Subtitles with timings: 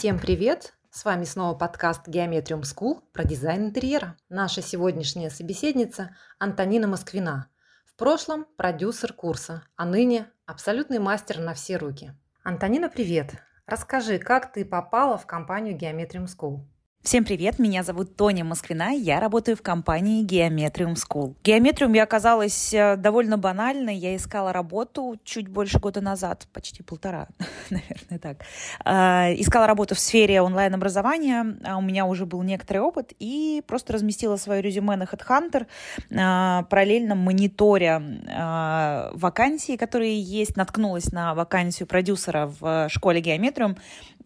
[0.00, 0.72] Всем привет!
[0.90, 4.16] С вами снова подкаст Geometrium School про дизайн интерьера.
[4.30, 7.50] Наша сегодняшняя собеседница Антонина Москвина.
[7.84, 12.14] В прошлом продюсер курса, а ныне абсолютный мастер на все руки.
[12.42, 13.34] Антонина, привет!
[13.66, 16.60] Расскажи, как ты попала в компанию Geometrium School?
[17.02, 21.34] Всем привет, меня зовут Тоня Москвина, я работаю в компании Geometrium School.
[21.42, 27.28] Geometrium я оказалась э, довольно банальной, я искала работу чуть больше года назад, почти полтора,
[27.70, 28.44] наверное, так.
[28.84, 33.94] А, искала работу в сфере онлайн-образования, а у меня уже был некоторый опыт, и просто
[33.94, 35.66] разместила свое резюме на HeadHunter,
[36.14, 43.78] а, параллельно мониторя вакансии, которые есть, наткнулась на вакансию продюсера в школе Geometrium,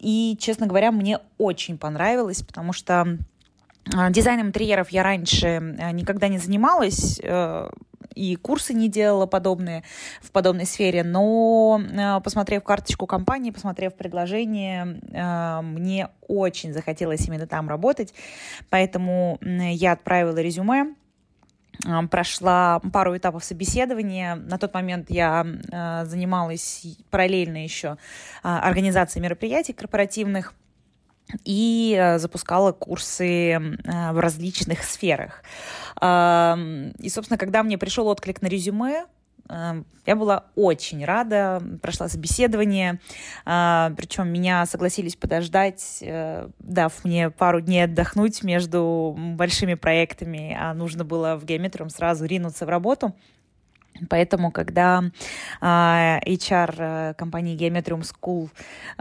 [0.04, 3.18] и, честно говоря, мне очень понравилось, потому что
[3.94, 7.70] а, Дизайном интерьеров я раньше э, никогда не занималась, э,
[8.14, 9.82] и курсы не делала подобные
[10.20, 15.00] в подобной сфере, но э, посмотрев карточку компании, посмотрев предложение,
[15.62, 18.12] мне очень захотелось именно там работать,
[18.68, 20.94] поэтому я отправила резюме,
[22.10, 24.36] прошла пару этапов собеседования.
[24.36, 27.96] На тот момент я э, занималась параллельно еще
[28.42, 30.54] э, организацией мероприятий корпоративных
[31.44, 33.58] и э, запускала курсы э,
[34.12, 35.42] в различных сферах.
[35.96, 39.06] И, собственно, когда мне пришел отклик на резюме,
[39.48, 43.00] я была очень рада, прошла собеседование,
[43.44, 50.74] а, причем меня согласились подождать, э, дав мне пару дней отдохнуть между большими проектами, а
[50.74, 53.14] нужно было в геометром сразу ринуться в работу.
[54.08, 55.04] Поэтому, когда
[55.60, 58.48] а, HR э, компании Geometrium School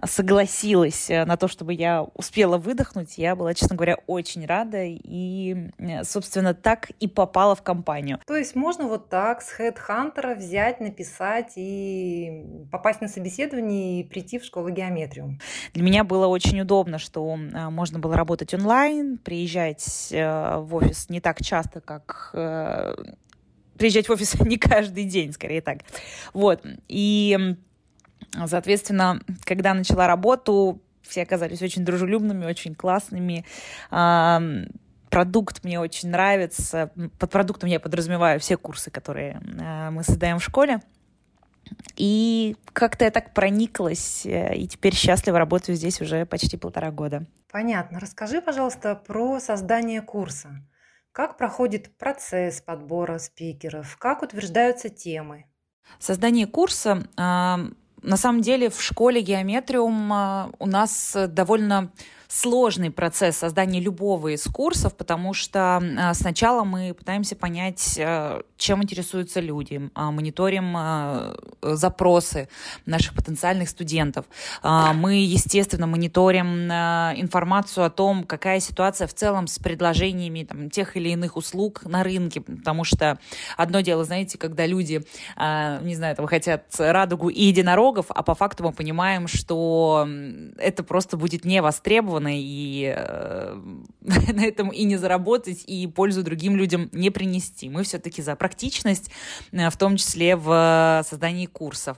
[0.05, 5.71] согласилась э, на то, чтобы я успела выдохнуть, я была, честно говоря, очень рада и,
[5.79, 8.19] э, собственно, так и попала в компанию.
[8.27, 14.37] То есть можно вот так с HeadHunter взять, написать и попасть на собеседование и прийти
[14.37, 15.39] в школу Geometrium?
[15.73, 21.41] Для меня было очень удобно, что можно было работать онлайн, приезжать в офис не так
[21.41, 22.31] часто, как
[23.77, 25.79] приезжать в офис не каждый день, скорее так.
[26.33, 26.65] Вот.
[26.87, 27.55] И,
[28.45, 33.45] соответственно, когда начала работу, все оказались очень дружелюбными, очень классными.
[35.09, 36.91] Продукт мне очень нравится.
[37.19, 40.79] Под продуктом я подразумеваю все курсы, которые а, мы создаем в школе.
[41.95, 47.25] И как-то я так прониклась, э, и теперь счастливо работаю здесь уже почти полтора года.
[47.51, 47.99] Понятно.
[47.99, 50.63] Расскажи, пожалуйста, про создание курса.
[51.13, 53.97] Как проходит процесс подбора спикеров?
[53.97, 55.45] Как утверждаются темы?
[55.99, 60.11] Создание курса на самом деле в школе геометриум
[60.57, 61.93] у нас довольно
[62.33, 68.81] сложный процесс создания любого из курсов, потому что а, сначала мы пытаемся понять, а, чем
[68.81, 70.75] интересуются люди, а, мониторим
[71.61, 72.49] запросы
[72.85, 74.25] наших потенциальных студентов.
[74.63, 81.09] Мы, естественно, мониторим информацию о том, какая ситуация в целом с предложениями там, тех или
[81.09, 83.19] иных услуг на рынке, потому что
[83.57, 85.05] одно дело, знаете, когда люди,
[85.37, 90.07] не знаю, там, хотят радугу и единорогов, а по факту мы понимаем, что
[90.57, 93.55] это просто будет не востребовано, востребованы, и э,
[94.33, 97.69] на этом и не заработать, и пользу другим людям не принести.
[97.69, 99.11] Мы все-таки за практичность,
[99.51, 101.97] э, в том числе в создании курсов.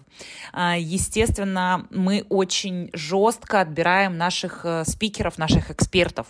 [0.54, 6.28] Э, естественно, мы очень жестко отбираем наших э, спикеров, наших экспертов.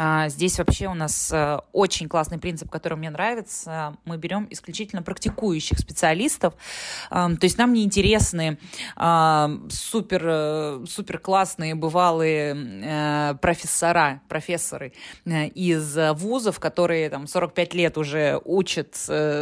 [0.00, 3.96] А, здесь вообще у нас э, очень классный принцип, который мне нравится.
[4.04, 6.54] Мы берем исключительно практикующих специалистов.
[7.10, 8.58] То есть нам не интересны
[8.94, 14.92] супер, э, супер классные бывалые э, профессора, профессоры
[15.26, 18.94] из вузов, которые там 45 лет уже учат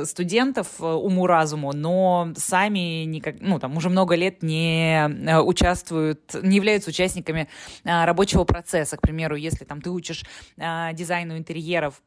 [0.05, 5.07] студентов уму-разуму, но сами никак, ну, там уже много лет не
[5.45, 7.49] участвуют, не являются участниками
[7.85, 8.97] рабочего процесса.
[8.97, 10.25] К примеру, если там ты учишь
[10.57, 12.03] дизайну интерьеров,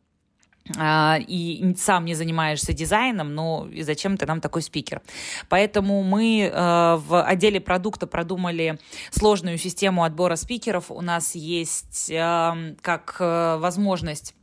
[0.78, 5.02] а, и сам не занимаешься дизайном, ну и зачем ты нам такой спикер?
[5.48, 8.78] Поэтому мы э, в отделе продукта продумали
[9.10, 10.92] сложную систему отбора спикеров.
[10.92, 14.36] У нас есть как возможность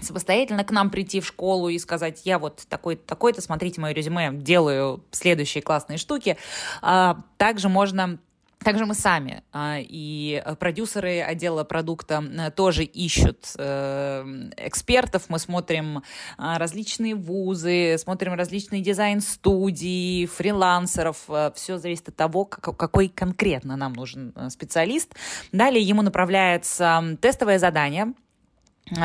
[0.00, 4.30] самостоятельно к нам прийти в школу и сказать, я вот такой-то, такой-то, смотрите мое резюме,
[4.32, 6.36] делаю следующие классные штуки.
[6.80, 8.18] А, также можно
[8.62, 15.24] также мы сами а, и продюсеры отдела продукта э, тоже ищут э, экспертов.
[15.28, 16.02] Мы смотрим
[16.38, 21.24] а, различные вузы, смотрим различные дизайн-студии, фрилансеров.
[21.28, 25.14] Э, Все зависит от того, какой конкретно нам нужен специалист.
[25.52, 28.14] Далее ему направляется тестовое задание,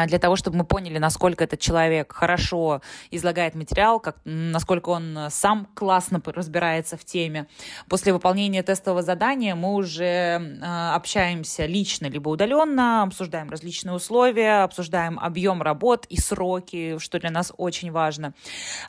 [0.07, 2.81] для того, чтобы мы поняли, насколько этот человек хорошо
[3.11, 7.47] излагает материал, как, насколько он сам классно разбирается в теме.
[7.89, 10.59] После выполнения тестового задания мы уже э,
[10.93, 17.53] общаемся лично либо удаленно, обсуждаем различные условия, обсуждаем объем работ и сроки, что для нас
[17.57, 18.33] очень важно.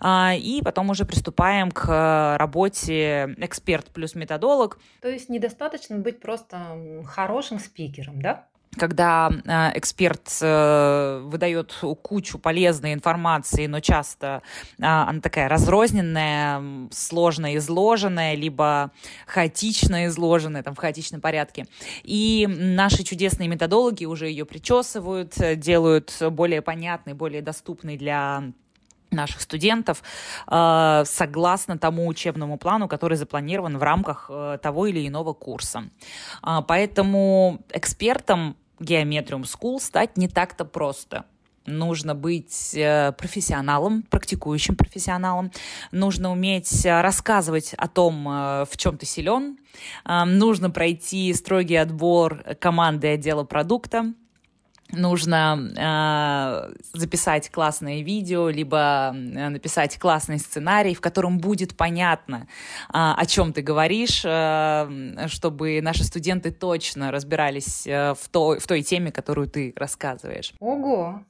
[0.01, 4.79] Э, и потом уже приступаем к работе эксперт плюс методолог.
[5.01, 8.47] То есть недостаточно быть просто хорошим спикером, да?
[8.77, 11.73] Когда э, эксперт э, выдает
[12.03, 14.43] кучу полезной информации, но часто
[14.79, 18.93] э, она такая разрозненная, сложно изложенная, либо
[19.27, 21.67] хаотично изложенная, там, в хаотичном порядке.
[22.03, 28.53] И наши чудесные методологи уже ее причесывают, делают более понятной, более доступной для
[29.11, 30.03] наших студентов
[30.47, 35.85] э, согласно тому учебному плану, который запланирован в рамках э, того или иного курса.
[36.47, 41.25] Э, поэтому экспертом Geometrium School стать не так-то просто.
[41.67, 45.51] Нужно быть э, профессионалом, практикующим профессионалом.
[45.93, 49.59] Нужно уметь рассказывать о том, в чем ты силен.
[50.05, 54.15] Нужно пройти строгий отбор команды отдела продукта
[54.93, 62.47] нужно э, записать классное видео, либо э, написать классный сценарий, в котором будет понятно,
[62.89, 68.67] э, о чем ты говоришь, э, чтобы наши студенты точно разбирались э, в, той, в
[68.67, 70.55] той теме, которую ты рассказываешь.
[70.61, 71.23] Ого!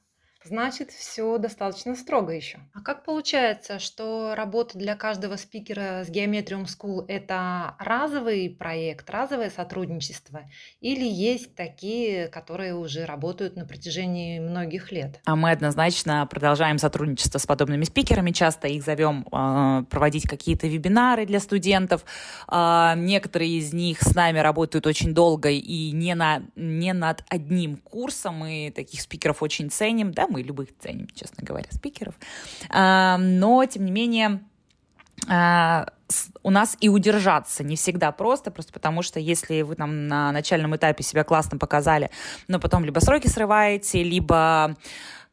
[0.49, 2.59] Значит, все достаточно строго еще.
[2.73, 9.51] А как получается, что работа для каждого спикера с Geometrium School– это разовый проект, разовое
[9.51, 10.49] сотрудничество?
[10.81, 15.21] Или есть такие, которые уже работают на протяжении многих лет?
[15.27, 18.31] А мы однозначно продолжаем сотрудничество с подобными спикерами.
[18.31, 22.07] Часто их зовем э, проводить какие-то вебинары для студентов.
[22.51, 27.77] Э, некоторые из них с нами работают очень долго и не, на, не над одним
[27.77, 28.37] курсом.
[28.37, 30.13] Мы таких спикеров очень ценим.
[30.13, 32.15] Да, мы мы любых ценим, честно говоря, спикеров.
[32.71, 34.41] А, но, тем не менее,
[35.29, 35.89] а,
[36.43, 40.75] у нас и удержаться не всегда просто, просто потому что если вы там на начальном
[40.77, 42.11] этапе себя классно показали,
[42.47, 44.77] но потом либо сроки срываете, либо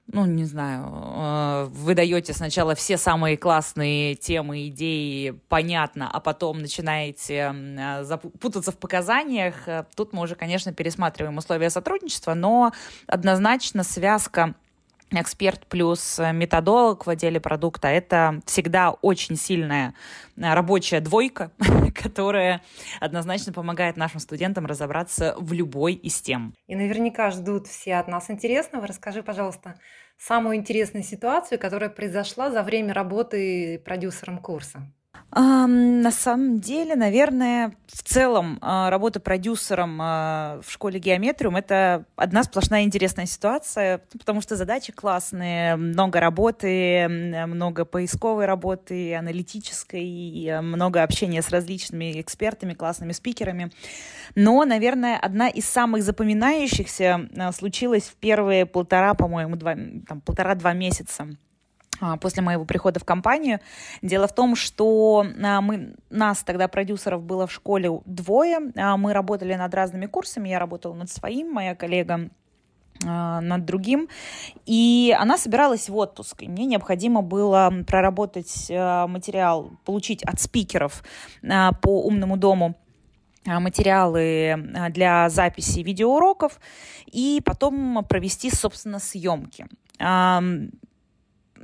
[0.08, 6.60] ну, не знаю, э, вы даете сначала все самые классные темы, идеи, понятно, а потом
[6.60, 7.56] начинаете
[8.40, 12.72] путаться в показаниях, тут мы уже, конечно, пересматриваем условия сотрудничества, но
[13.08, 14.54] однозначно связка
[15.12, 19.94] эксперт плюс методолог в отделе продукта, это всегда очень сильная
[20.38, 21.52] э, рабочая двойка,
[21.96, 22.62] которая
[23.00, 26.54] однозначно помогает нашим студентам разобраться в любой из тем.
[26.68, 28.88] И наверняка ждут все от нас интересного.
[28.88, 29.80] Расскажи, пожалуйста,
[30.18, 34.92] самую интересную ситуацию, которая произошла за время работы продюсером курса.
[35.38, 42.44] На самом деле, наверное, в целом а, работа продюсером а, в школе геометриум— это одна
[42.44, 51.42] сплошная интересная ситуация, потому что задачи классные, много работы, много поисковой работы, аналитической, много общения
[51.42, 53.72] с различными экспертами, классными спикерами.
[54.36, 59.76] Но, наверное, одна из самых запоминающихся а, случилась в первые полтора, по-моему, два,
[60.08, 61.28] там, полтора-два месяца а,
[62.22, 63.60] после моего прихода в компанию.
[64.02, 69.14] Дело в том, что а, мы, нас тогда продюсеров было в школе двое, а, мы
[69.14, 72.30] работали над разными курсами, я работала над своим, моя коллега
[73.02, 74.08] над другим,
[74.66, 81.04] и она собиралась в отпуск, и мне необходимо было проработать материал, получить от спикеров
[81.42, 82.74] по умному дому
[83.46, 84.56] материалы
[84.92, 86.58] для записи видеоуроков
[87.06, 89.68] и потом провести, собственно, съемки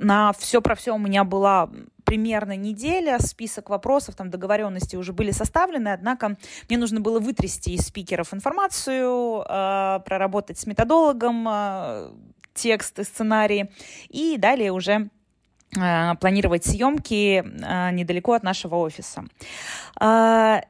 [0.01, 1.69] на все про все у меня была
[2.03, 6.35] примерно неделя, список вопросов, там договоренности уже были составлены, однако
[6.67, 12.11] мне нужно было вытрясти из спикеров информацию, э, проработать с методологом э,
[12.53, 13.71] текст и сценарии,
[14.09, 15.09] и далее уже
[15.79, 19.23] э, планировать съемки э, недалеко от нашего офиса.
[20.01, 20.61] Э,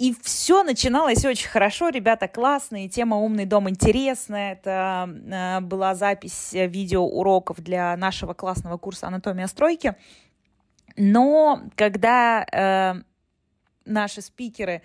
[0.00, 4.52] и все начиналось очень хорошо, ребята классные, тема «Умный дом» интересная.
[4.54, 9.94] Это э, была запись видеоуроков для нашего классного курса «Анатомия стройки».
[10.96, 13.02] Но когда э,
[13.84, 14.80] наши спикеры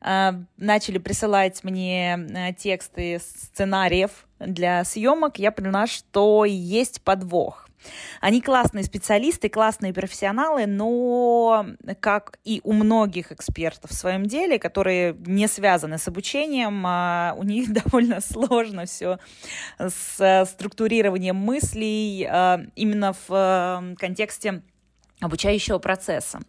[0.00, 7.65] э, начали присылать мне э, тексты сценариев для съемок, я поняла, что есть подвох.
[8.20, 11.66] Они классные специалисты, классные профессионалы, но,
[12.00, 17.42] как и у многих экспертов в своем деле, которые не связаны с обучением, а у
[17.42, 19.18] них довольно сложно все
[19.78, 24.62] с структурированием мыслей а, именно в э, контексте
[25.20, 26.40] обучающего процесса.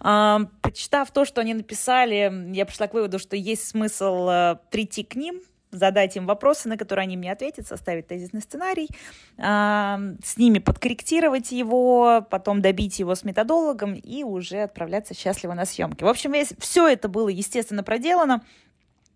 [0.00, 5.04] А, прочитав то, что они написали, я пришла к выводу, что есть смысл э, прийти
[5.04, 8.88] к ним, задать им вопросы, на которые они мне ответят, составить тезисный сценарий,
[9.38, 16.04] с ними подкорректировать его, потом добить его с методологом и уже отправляться счастливо на съемки.
[16.04, 18.42] В общем, все это было, естественно, проделано.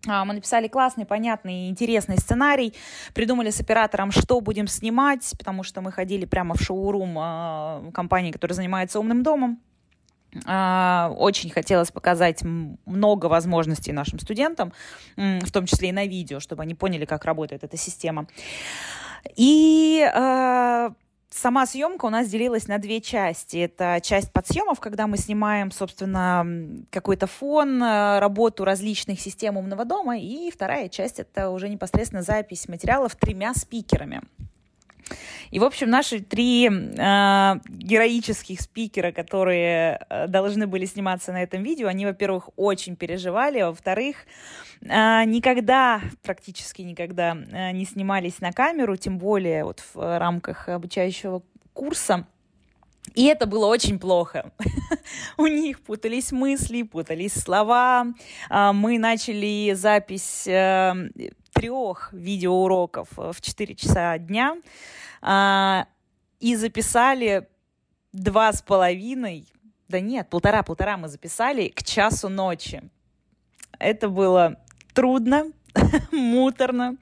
[0.07, 2.73] А, мы написали классный, понятный, интересный сценарий,
[3.13, 8.31] придумали с оператором, что будем снимать, потому что мы ходили прямо в шоурум э, компании,
[8.31, 9.59] которая занимается умным домом.
[10.45, 14.73] Э, очень хотелось показать много возможностей нашим студентам,
[15.15, 18.27] в том числе и на видео, чтобы они поняли, как работает эта система.
[19.35, 20.89] И э,
[21.35, 23.57] Сама съемка у нас делилась на две части.
[23.57, 26.47] Это часть подсъемов, когда мы снимаем, собственно,
[26.91, 30.17] какой-то фон, э, работу различных систем умного дома.
[30.17, 34.21] И вторая часть— это уже непосредственно запись материалов тремя спикерами.
[35.51, 36.69] И, в общем, наши три э,
[37.67, 43.69] героических спикера, которые э, должны были сниматься на этом видео, они, во-первых, очень переживали, а
[43.69, 44.17] во-вторых,
[44.81, 51.43] э, никогда, практически никогда э, не снимались на камеру, тем более вот в рамках обучающего
[51.73, 52.25] курса.
[53.13, 54.51] И это было очень плохо.
[55.37, 58.07] У них путались мысли, путались слова.
[58.49, 61.09] А, мы начали запись э,
[61.55, 64.57] трех видеоуроков в 4 часа дня
[65.21, 65.87] а,
[66.39, 67.47] и записали
[68.11, 69.47] два с половиной,
[69.87, 72.83] да нет, полтора-полтора мы записали к часу ночи.
[73.79, 74.57] Это было
[74.93, 75.45] трудно,
[76.11, 76.97] муторно.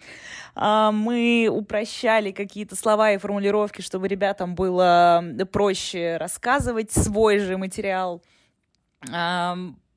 [0.55, 8.22] А, мы упрощали какие-то слова и формулировки, чтобы ребятам было проще рассказывать свой же материал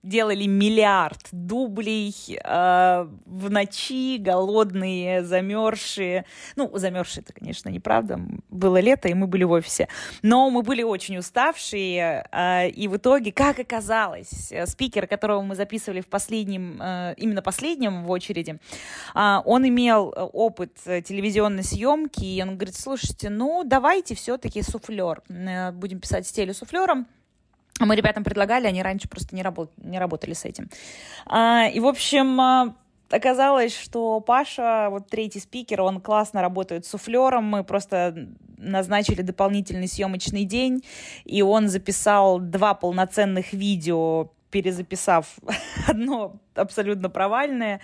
[0.06, 6.24] делали миллиард дублей э, в ночи, голодные, замерзшие.
[6.56, 8.20] Ну, замерзшие это, конечно, неправда.
[8.48, 9.88] Было лето, и мы были в офисе.
[10.22, 16.00] Но мы были очень уставшие, э, и в итоге, как оказалось, спикер, которого мы записывали
[16.00, 18.58] в последнем, э, именно последнем в очереди,
[19.14, 25.22] э, он имел опыт телевизионной съемки, и он говорит, слушайте, ну, давайте все-таки суфлер.
[25.28, 27.06] Э, будем писать с телесуфлером.
[27.80, 30.68] Мы ребятам предлагали, они раньше просто не, работ, не работали с этим.
[31.26, 32.74] А, и, в общем, а,
[33.10, 37.44] оказалось, что Паша, вот третий спикер, он классно работает с суфлером.
[37.44, 40.82] Мы просто назначили дополнительный съемочный день,
[41.24, 45.26] и он записал два полноценных видео, перезаписав
[45.86, 47.80] одно абсолютно провальное.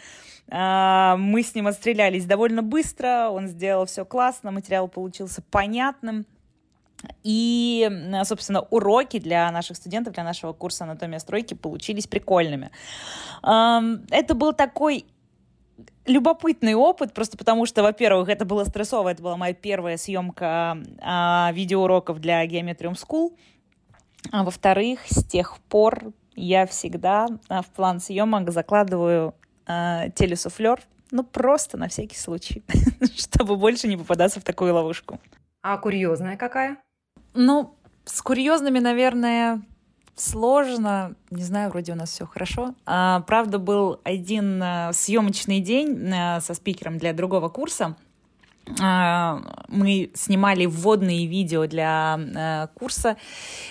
[0.50, 6.26] А, мы с ним отстрелялись довольно быстро, он сделал все классно, материал получился понятным.
[7.23, 7.90] И,
[8.25, 12.71] собственно, уроки для наших студентов, для нашего курса анатомия стройки получились прикольными.
[13.42, 15.06] Это был такой
[16.06, 21.50] любопытный опыт, просто потому что, во-первых, это было стрессово, это была моя первая съемка а,
[21.52, 23.37] видеоуроков для Geometrium School,
[24.30, 29.35] а во-вторых, с тех пор я всегда а, в план съемок закладываю
[29.66, 32.62] а, телесуфлер, ну просто на всякий случай,
[33.16, 35.21] чтобы больше не попадаться в такую ловушку.
[35.62, 36.78] А курьезная какая?
[37.34, 37.74] Ну,
[38.04, 39.62] с курьезными, наверное,
[40.16, 41.14] сложно.
[41.30, 42.74] Не знаю, вроде у нас все хорошо.
[42.84, 47.96] А, правда, был один а, съемочный день а, со спикером для другого курса.
[48.81, 53.16] А, мы снимали вводные видео для а, курса,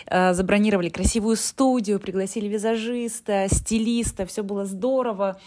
[0.08, 5.40] а, забронировали красивую студию, пригласили визажиста, стилиста, все было здорово.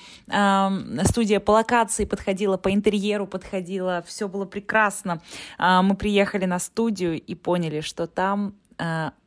[1.04, 5.20] Студия по локации подходила, по интерьеру подходила, все было прекрасно.
[5.58, 8.54] Мы приехали на студию и поняли, что там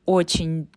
[0.06, 0.68] очень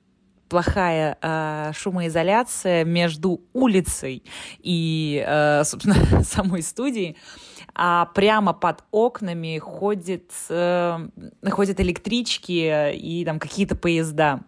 [0.51, 4.25] плохая э, шумоизоляция между улицей
[4.59, 7.17] и, э, собственно, самой студией
[7.75, 11.09] а прямо под окнами ходит, э,
[11.51, 14.41] ходят электрички и там какие-то поезда.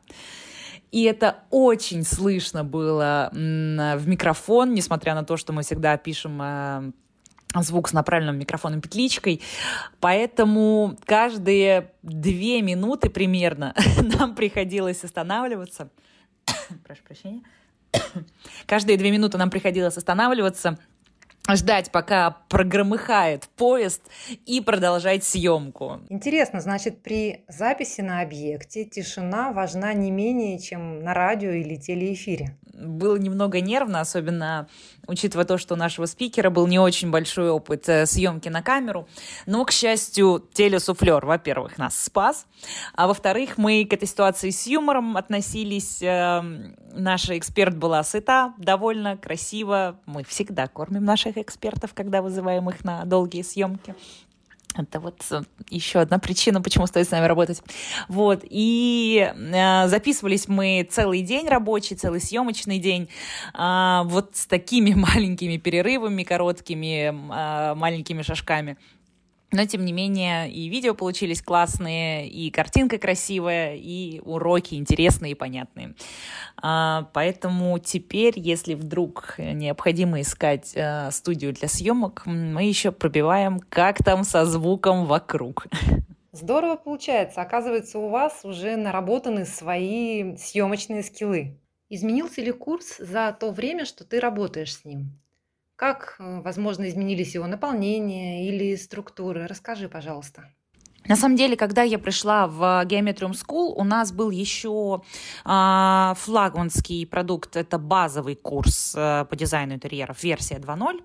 [0.90, 6.92] И это очень слышно было в микрофон, несмотря на то, что мы всегда пишем э,
[7.56, 9.40] звук с направленным микрофоном петличкой.
[10.00, 13.74] Поэтому каждые две минуты примерно
[14.18, 15.88] нам приходилось останавливаться.
[16.84, 17.42] Прошу прощения.
[18.66, 20.78] Каждые две минуты нам приходилось останавливаться–
[21.50, 24.02] ждать, пока прогромыхает поезд
[24.46, 26.00] и продолжать съемку.
[26.08, 32.56] Интересно, значит, при записи на объекте тишина важна не менее, чем на радио или телеэфире
[32.74, 34.68] было немного нервно, особенно
[35.06, 39.08] учитывая то, что у нашего спикера был не очень большой опыт э, съемки на камеру.
[39.46, 42.46] Но, к счастью, телесуфлер, во-первых, нас спас,
[42.94, 46.02] а во-вторых, мы к этой ситуации с юмором относились.
[46.94, 49.98] Наша эксперт была сыта, довольно красиво.
[50.06, 53.94] Мы всегда кормим наших экспертов, когда вызываем их на долгие съемки.
[54.74, 57.62] Это вот э, еще одна причина, почему стоит с нами работать.
[58.08, 58.40] Вот.
[58.48, 63.08] И э, записывались мы целый день рабочий, целый съемочный день.
[63.54, 68.78] Э, вот с такими маленькими перерывами, короткими, э, маленькими шажками.
[69.52, 75.34] Но, тем не менее, и видео получились классные, и картинка красивая, и уроки интересные и
[75.34, 75.94] понятные.
[76.56, 84.02] А, поэтому теперь, если вдруг необходимо искать а, студию для съемок, мы еще пробиваем, как
[84.02, 85.66] там со звуком вокруг.
[86.32, 87.42] Здорово получается.
[87.42, 91.60] Оказывается, у вас уже наработаны свои съемочные скиллы.
[91.90, 95.21] Изменился ли курс за то время, что ты работаешь с ним?
[95.82, 99.48] Как, э, возможно, изменились его наполнение или структуры?
[99.48, 100.44] Расскажи, пожалуйста.
[101.08, 105.02] На самом деле, когда я пришла в Geometrium School, у нас был еще
[105.44, 111.00] э, флагманский продукт, это базовый курс э, по дизайну интерьеров, версия 2.0.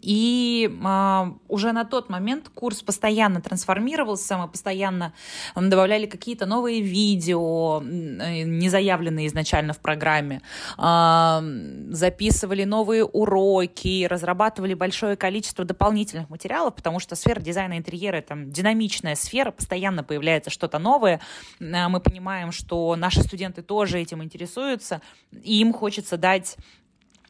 [0.00, 5.12] И э, уже на тот момент курс постоянно трансформировался, мы постоянно
[5.54, 10.40] добавляли какие-то новые видео, э, не заявленные изначально в программе,
[10.78, 18.34] э, записывали новые уроки, разрабатывали большое количество дополнительных материалов, потому что сфера дизайна интерьера— это
[18.36, 21.20] динамичная сфера, постоянно появляется что-то новое.
[21.60, 26.56] Э, мы понимаем, что наши студенты тоже этим интересуются, и им хочется дать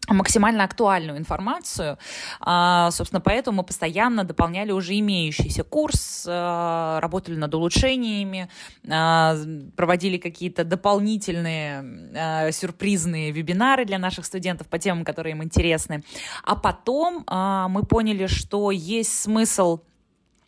[0.09, 1.99] максимально актуальную информацию.
[2.41, 8.49] А, собственно, поэтому мы постоянно дополняли уже имеющийся курс, а, работали над улучшениями,
[8.89, 9.37] а,
[9.77, 16.03] проводили какие-то дополнительные сюрпризные вебинары для наших студентов по темам, которые им интересны.
[16.43, 19.81] А потом мы поняли, что есть смысл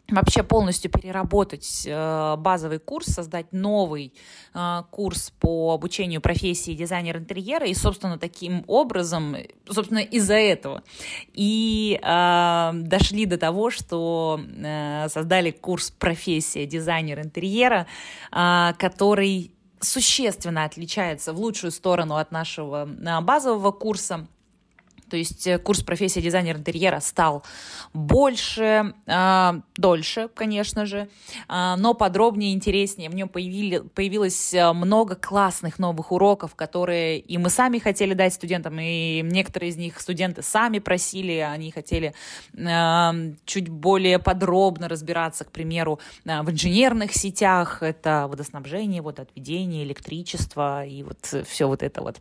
[0.08, 4.12] вообще полностью переработать э, базовый курс, создать новый
[4.54, 9.36] э, курс по обучению профессии дизайнер интерьера, и, собственно, таким образом,
[9.68, 10.82] собственно, из-за этого.
[11.32, 17.86] И э, дошли до того, что э, создали курс профессия дизайнер интерьера,
[18.32, 24.26] э, который существенно отличается в лучшую сторону от нашего э, базового курса
[25.08, 27.44] то есть э, курс профессии дизайнер интерьера стал
[27.92, 31.08] больше, э, дольше, конечно же,
[31.48, 33.08] э, но подробнее, интереснее.
[33.10, 38.34] В нем появили, появилось э, много классных новых уроков, которые и мы сами хотели дать
[38.34, 42.14] студентам, и некоторые из них студенты сами просили, они хотели
[42.54, 50.84] э, чуть более подробно разбираться, к примеру, э, в инженерных сетях, это водоснабжение, водоотведение, электричество
[50.84, 52.20] и вот все вот это вот.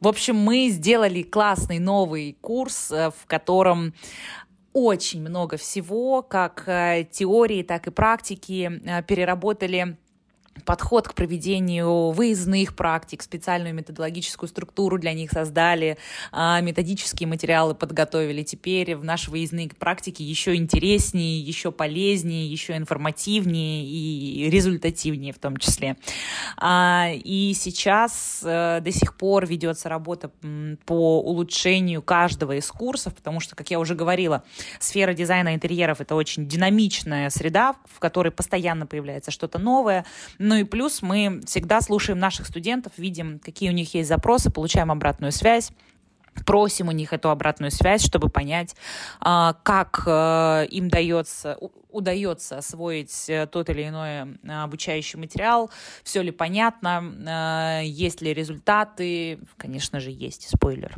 [0.00, 3.92] В общем, мы сделали классный новый курс, э, в котором
[4.72, 9.98] очень много всего, как э, теории, так и практики, э, переработали
[10.64, 15.96] подход к проведению выездных практик, специальную методологическую структуру для них создали,
[16.32, 18.42] а, методические материалы подготовили.
[18.42, 25.56] Теперь в наши выездные практики еще интереснее, еще полезнее, еще информативнее и результативнее в том
[25.56, 25.96] числе.
[26.56, 30.30] А, и сейчас э, до сих пор ведется работа
[30.84, 34.42] по улучшению каждого из курсов, потому что, как я уже говорила,
[34.78, 40.04] сфера дизайна интерьеров— это очень динамичная среда, в которой постоянно появляется что-то новое,
[40.50, 44.90] ну и плюс мы всегда слушаем наших студентов, видим, какие у них есть запросы, получаем
[44.90, 45.70] обратную связь
[46.46, 48.74] просим у них эту обратную связь, чтобы понять,
[49.20, 51.58] а, как э, им дается,
[51.90, 55.70] удается освоить э, тот или иной э, обучающий материал,
[56.02, 60.94] все ли понятно, есть ли результаты, конечно же, есть, спойлер.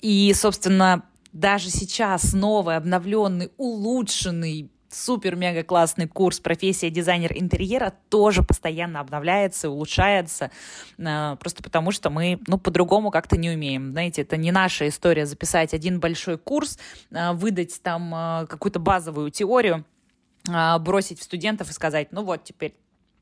[0.00, 1.02] И, собственно,
[1.32, 10.50] даже сейчас новый, обновленный, улучшенный супер-мега классный курс «Профессия дизайнер интерьера» тоже постоянно обновляется, улучшается,
[10.98, 13.92] э, просто потому что мы, ну, по-другому как-то не умеем.
[13.92, 16.78] Знаете, это не наша история записать один большой курс,
[17.10, 19.84] э, выдать там э, какую-то базовую теорию,
[20.80, 22.74] бросить в студентов и сказать, ну вот, теперь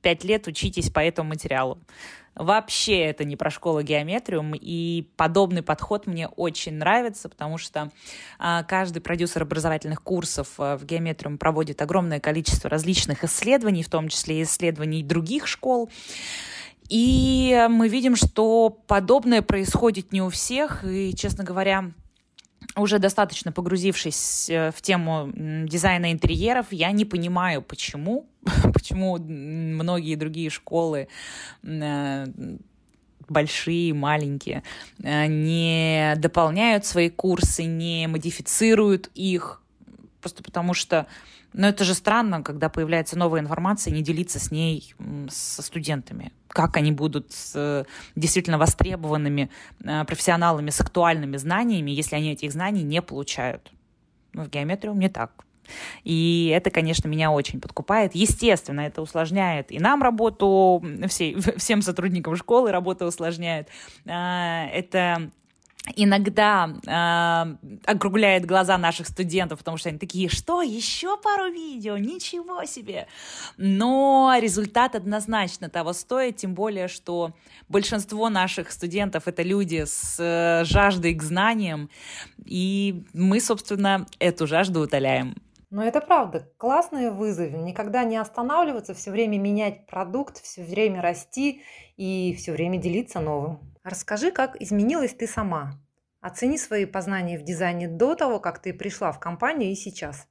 [0.07, 1.81] пять лет учитесь по этому материалу.
[2.37, 7.91] Вообще это не про школу геометриум, и подобный подход мне очень нравится, потому что
[8.39, 14.07] а, каждый продюсер образовательных курсов а, в геометриум проводит огромное количество различных исследований, в том
[14.07, 15.91] числе исследований других школ.
[16.89, 21.91] И мы видим, что подобное происходит не у всех, и, честно говоря,
[22.75, 28.29] уже достаточно погрузившись э, в тему дизайна интерьеров, я не понимаю, почему,
[28.75, 31.09] почему многие другие школы
[31.63, 32.27] э,
[33.29, 34.63] большие, маленькие,
[35.03, 39.63] э, не дополняют свои курсы, не модифицируют их,
[40.21, 41.07] просто потому что
[41.57, 44.95] но это же странно, когда появляется новая информация, не делиться с ней
[45.29, 46.33] со студентами.
[46.49, 49.51] Как они будут с действительно востребованными
[49.83, 53.73] э, профессионалами с актуальными знаниями, если они этих знаний не получают?
[54.45, 55.33] в геометриум не так.
[56.05, 58.15] И это, конечно, меня очень подкупает.
[58.15, 63.69] Естественно, это усложняет и нам работу, всей, всем сотрудникам школы работу усложняет.
[64.07, 65.31] А, это
[65.95, 72.65] иногда э, округляет глаза наших студентов, потому что они такие, что, еще пару видео, ничего
[72.65, 73.07] себе.
[73.57, 77.33] Но результат однозначно того стоит, тем более, что
[77.69, 81.91] большинство наших студентов это люди с э, жаждой к знаниям,
[82.45, 85.37] и мы, собственно, эту жажду утоляем.
[85.71, 86.49] Но это правда.
[86.59, 87.59] Классные вызовы.
[87.59, 91.63] Никогда не останавливаться, все время менять продукт, все время расти
[91.97, 93.59] и все время делиться новым.
[93.87, 95.79] Расскажи, как изменилась ты сама.
[96.21, 100.27] Оцени свои познания в дизайне до того, как ты пришла в компанию и сейчас.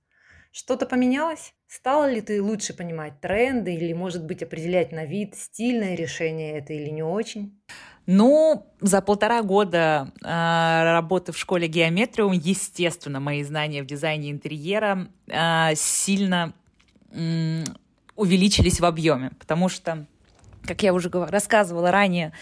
[0.52, 1.54] Что-то поменялось?
[1.66, 6.74] Стала ли ты лучше понимать тренды или, может быть, определять на вид, стильное решение это
[6.74, 7.58] или не очень?
[8.08, 15.08] Ну, за полтора года э, работы в школе геометриум, естественно, мои знания в дизайне интерьера
[15.28, 16.54] э, сильно
[17.10, 17.64] э,
[18.18, 20.08] увеличились в объеме, потому что
[20.66, 22.34] как я уже рассказывала ранее,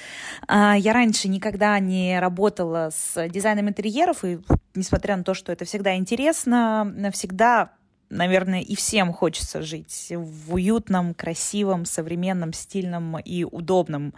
[0.50, 4.40] я раньше никогда не работала с дизайном интерьеров, и
[4.76, 7.72] несмотря на то, что это всегда интересно, всегда
[8.14, 14.14] наверное, и всем хочется жить в уютном, красивом, современном, стильном и удобном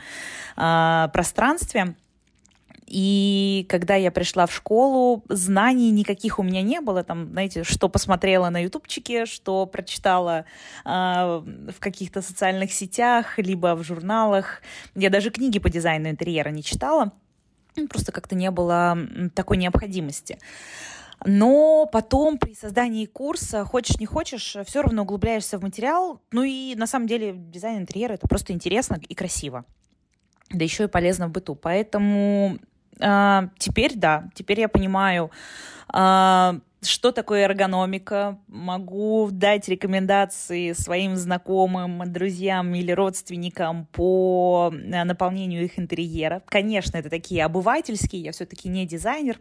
[0.57, 1.95] э, пространстве.
[2.87, 7.03] И когда я пришла в школу, знаний никаких у меня не было.
[7.03, 10.45] Там, знаете, что посмотрела на ютубчике, что прочитала
[10.85, 14.61] э, в каких-то социальных сетях, либо в журналах.
[14.93, 17.11] Я даже книги по дизайну интерьера не читала.
[17.89, 18.97] Просто как-то не было
[19.33, 20.37] такой необходимости.
[21.25, 26.21] Но потом при создании курса, хочешь не хочешь, все равно углубляешься в материал.
[26.31, 29.65] Ну и на самом деле дизайн интерьера это просто интересно и красиво.
[30.51, 31.55] Да еще и полезно в быту.
[31.55, 32.59] Поэтому
[32.99, 35.31] э, теперь да, теперь я понимаю,
[35.93, 45.79] э, что такое эргономика, могу дать рекомендации своим знакомым, друзьям или родственникам по наполнению их
[45.79, 46.43] интерьера.
[46.45, 49.39] Конечно, это такие обывательские, я все-таки не дизайнер,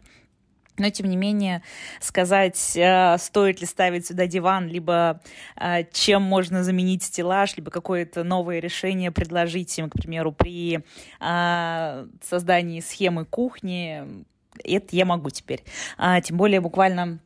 [0.77, 1.63] но, тем не менее,
[2.01, 5.21] сказать, э, стоит ли ставить сюда диван, либо
[5.57, 10.81] э, чем можно заменить стеллаж, либо какое-то новое решение предложить им, к примеру, при
[11.21, 14.25] э, создании схемы кухни,
[14.65, 15.63] это я могу теперь.
[15.97, 17.19] А, тем более, буквально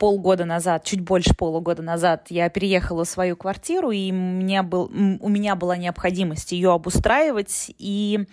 [0.00, 5.28] полгода назад, чуть больше полугода назад, я переехала в свою квартиру, и меня, был, у
[5.28, 8.26] меня была необходимость ее обустраивать, и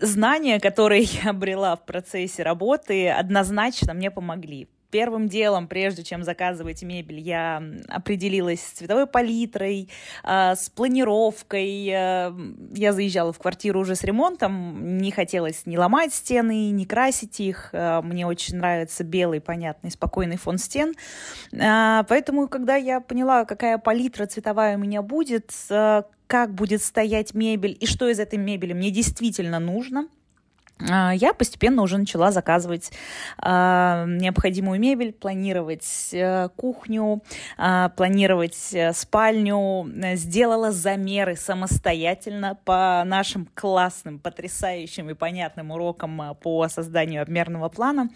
[0.00, 4.68] знания, которые я обрела в процессе работы, однозначно мне помогли.
[4.90, 9.90] Первым делом, прежде чем заказывать мебель, я определилась с цветовой палитрой,
[10.24, 11.88] э, с планировкой.
[11.88, 12.32] Э,
[12.72, 17.68] я заезжала в квартиру уже с ремонтом, не хотелось ни ломать стены, ни красить их.
[17.72, 20.94] Э, мне очень нравится белый, понятный, спокойный фон стен.
[21.52, 27.86] Поэтому, когда я поняла, какая палитра цветовая у меня будет, как будет стоять мебель и
[27.86, 30.17] что из этой мебели мне действительно нужно, а,
[30.80, 32.90] я постепенно уже начала заказывать
[33.42, 37.22] э, необходимую мебель, планировать э, кухню,
[37.56, 47.22] э, планировать спальню, сделала замеры самостоятельно по нашим классным, потрясающим и понятным урокам по созданию
[47.22, 48.08] обмерного плана.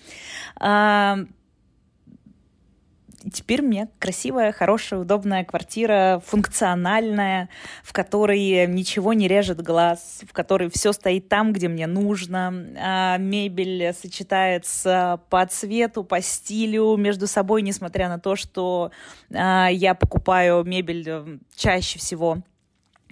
[3.24, 7.48] Э, теперь меня красивая, хорошая, удобная квартира, функциональная,
[7.82, 12.52] в которой ничего не режет глаз, в которой все стоит там, где мне нужно.
[12.78, 18.90] А мебель сочетается по цвету, по стилю между собой, несмотря на то, что
[19.32, 22.38] а, я покупаю мебель э, чаще всего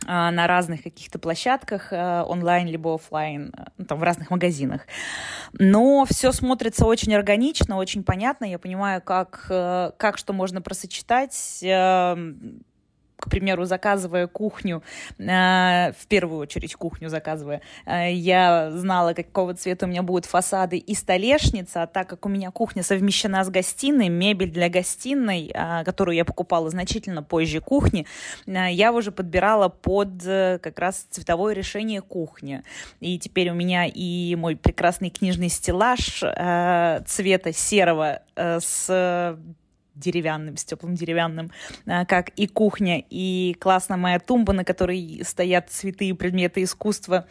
[0.07, 4.87] на разных каких-то площадках, э, онлайн либо офлайн, э, ну, там в разных магазинах.
[5.53, 8.45] Но все смотрится очень органично, очень понятно.
[8.45, 12.63] Я понимаю, как, э, как что можно просочетать эм,
[13.21, 14.83] к примеру, заказывая кухню,
[15.19, 20.79] э, в первую очередь кухню заказывая, э, я знала, какого цвета у меня будут фасады
[20.79, 25.85] и столешница, а так как у меня кухня совмещена с гостиной, мебель для гостиной, э,
[25.85, 28.07] которую я покупала значительно позже кухни,
[28.47, 32.63] я уже подбирала под как раз цветовое решение кухни.
[33.01, 36.23] И теперь у меня и мой прекрасный книжный стеллаж
[37.07, 39.37] цвета серого с
[39.95, 41.51] деревянным, с теплым деревянным,
[41.87, 47.27] а, как и кухня, и классная моя тумба, на которой стоят цветы и предметы искусства,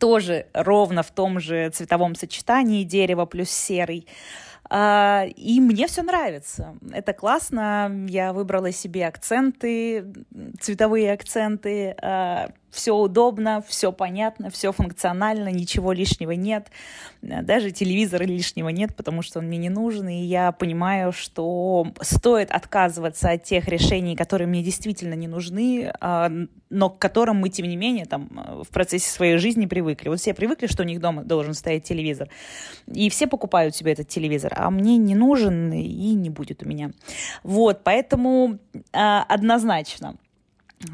[0.00, 4.06] тоже ровно в том же цветовом сочетании дерева плюс серый.
[4.68, 6.76] А, и мне все нравится.
[6.92, 8.06] Это классно.
[8.08, 10.04] Я выбрала себе акценты,
[10.60, 11.94] цветовые акценты.
[12.70, 16.68] Все удобно, все понятно, все функционально, ничего лишнего нет.
[17.22, 22.50] Даже телевизора лишнего нет, потому что он мне не нужен, и я понимаю, что стоит
[22.50, 26.30] отказываться от тех решений, которые мне действительно не нужны, а,
[26.68, 28.28] но к которым мы, тем не менее, там,
[28.64, 30.08] в процессе своей жизни привыкли.
[30.08, 32.28] Вот все привыкли, что у них дома должен стоять телевизор,
[32.92, 36.90] и все покупают себе этот телевизор, а мне не нужен и не будет у меня.
[37.42, 38.58] Вот, поэтому
[38.92, 40.16] а, однозначно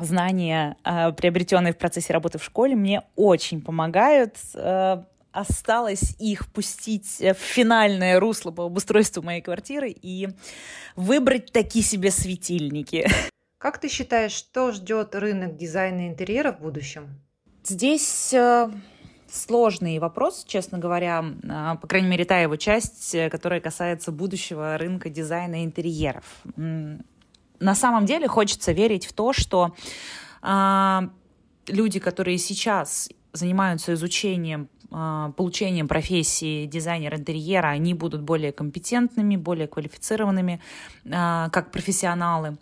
[0.01, 4.37] знания, э, приобретенные в процессе работы в школе, мне очень помогают.
[4.55, 10.29] Э, осталось их пустить в финальное русло по обустройству моей квартиры и
[10.95, 13.09] выбрать такие себе светильники.
[13.59, 17.21] Как ты считаешь, что ждет рынок дизайна интерьера в будущем?
[17.64, 18.71] Здесь э,
[19.31, 21.25] сложный вопрос, честно говоря,
[21.81, 26.25] по крайней мере, та его часть, которая касается будущего рынка дизайна интерьеров
[27.62, 29.75] на самом деле хочется верить в то, что
[30.42, 31.01] э,
[31.68, 39.68] люди, которые сейчас занимаются изучением э, получением профессии дизайнер интерьера, они будут более компетентными, более
[39.68, 40.61] квалифицированными
[41.05, 42.59] э, как профессионалы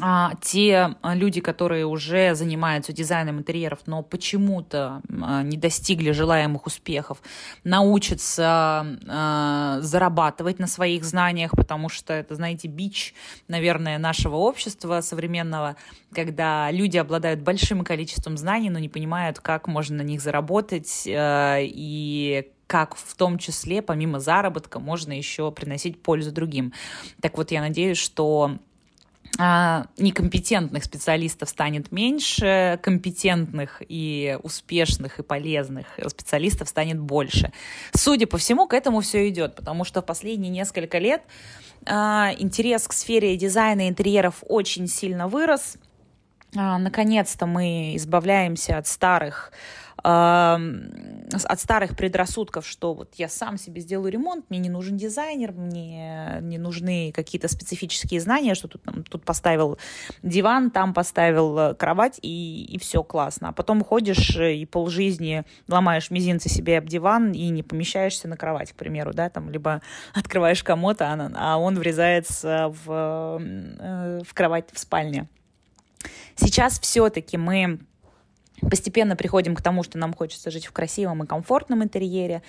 [0.00, 6.66] а, те а, люди, которые уже занимаются дизайном интерьеров, но почему-то а, не достигли желаемых
[6.66, 7.22] успехов,
[7.64, 13.14] научатся а, зарабатывать на своих знаниях, потому что это, знаете, бич,
[13.48, 15.76] наверное, нашего общества современного,
[16.12, 21.58] когда люди обладают большим количеством знаний, но не понимают, как можно на них заработать а,
[21.60, 26.72] и как в том числе, помимо заработка, можно еще приносить пользу другим.
[27.20, 28.58] Так вот, я надеюсь, что
[29.38, 37.52] некомпетентных специалистов станет меньше, компетентных и успешных и полезных специалистов станет больше.
[37.94, 41.22] Судя по всему, к этому все идет, потому что в последние несколько лет
[41.84, 45.76] а, интерес к сфере дизайна интерьеров очень сильно вырос.
[46.56, 49.52] А, наконец-то мы избавляемся от старых
[50.08, 56.38] от старых предрассудков, что вот я сам себе сделаю ремонт, мне не нужен дизайнер, мне
[56.42, 59.78] не нужны какие-то специфические знания, что тут, тут поставил
[60.22, 63.48] диван, там поставил э, кровать, и, и все классно.
[63.48, 68.36] А потом ходишь э, и полжизни ломаешь мизинцы себе об диван и не помещаешься на
[68.36, 69.82] кровать, к примеру, да, там, либо
[70.14, 75.26] открываешь комод, а, а он врезается в, э, в кровать в спальне.
[76.36, 77.80] Сейчас все-таки мы
[78.60, 82.42] постепенно приходим к тому, что нам хочется жить в красивом и комфортном интерьере.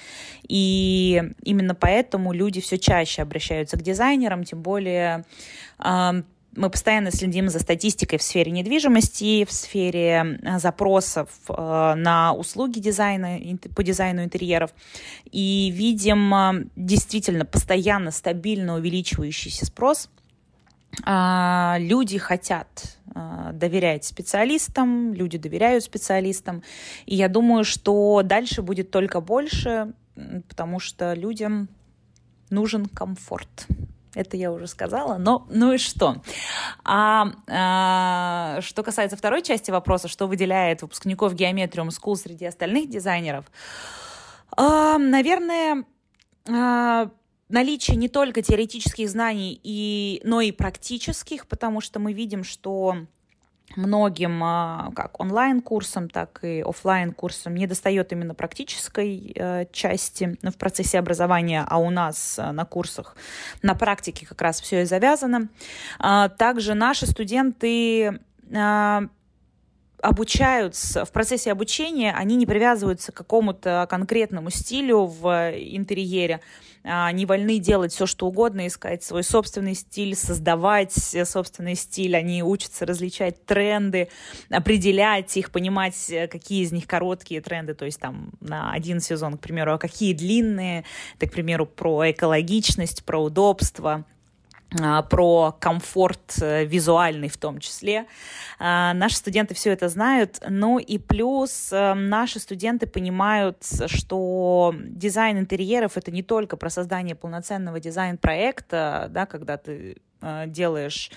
[0.48, 5.26] И именно поэтому люди все чаще обращаются к дизайнерам, тем более
[5.80, 6.22] э,
[6.56, 13.40] мы постоянно следим за статистикой в сфере недвижимости, в сфере запросов э, на услуги дизайна,
[13.76, 14.72] по дизайну интерьеров.
[15.32, 20.10] И видим действительно постоянно стабильно увеличивающийся спрос.
[21.06, 26.62] Люди хотят а, доверять специалистам, люди доверяют специалистам.
[27.08, 29.94] И я думаю, что дальше будет только больше,
[30.48, 31.68] потому что людям
[32.52, 33.66] нужен комфорт.
[34.14, 36.22] Это я уже сказала, но ну и что?
[36.84, 43.46] А, а что касается второй части вопроса, что выделяет выпускников Geometrium School среди остальных дизайнеров,
[44.56, 45.86] а, наверное,
[46.48, 47.10] а,
[47.50, 52.98] наличие не только теоретических знаний, и, но и практических, потому что мы видим, что
[53.76, 61.00] многим а, как онлайн-курсам, так и офлайн-курсам не достает именно практической э, части в процессе
[61.00, 63.18] образования, а у нас э, на курсах
[63.62, 65.50] на практике как раз все и завязано.
[66.00, 68.20] А, также наши студенты
[68.56, 69.04] а,
[70.02, 76.42] обучаются, в процессе обучения они не привязываются к какому-то конкретному стилю в интерьере,
[76.84, 82.86] они вольны делать все, что угодно, искать свой собственный стиль, создавать собственный стиль, они учатся
[82.86, 84.10] различать тренды,
[84.50, 85.96] определять их, понимать,
[86.30, 90.14] какие из них короткие тренды, то есть там на один сезон, к примеру, а какие
[90.14, 94.17] длинные, это, к примеру, про экологичность, про удобство, а,
[95.10, 98.06] про комфорт э, визуальный в том числе.
[98.60, 100.40] А, наши студенты все это знают.
[100.48, 107.16] Ну и плюс э, наши студенты понимают, что дизайн интерьеров это не только про создание
[107.16, 109.98] полноценного дизайн-проекта, да, когда ты
[110.48, 111.12] делаешь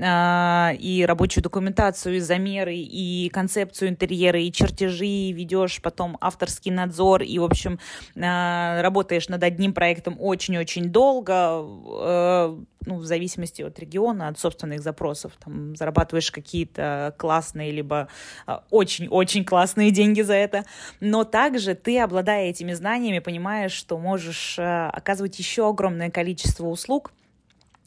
[0.00, 7.22] а, и рабочую документацию, и замеры, и концепцию интерьера, и чертежи, ведешь потом авторский надзор,
[7.22, 7.78] и, в общем,
[8.16, 14.82] а, работаешь над одним проектом очень-очень долго, э, ну, в зависимости от региона, от собственных
[14.82, 18.08] запросов, там, зарабатываешь какие-то классные, либо
[18.46, 20.64] а, очень-очень классные деньги за это,
[21.00, 27.12] но также ты, обладая этими знаниями, понимаешь, что можешь оказывать еще огромное количество услуг,